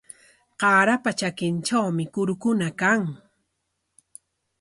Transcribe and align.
Qaarapa 0.59 1.11
trakintrawmi 1.19 2.05
kurukuna 2.13 2.69
kan. 2.79 3.01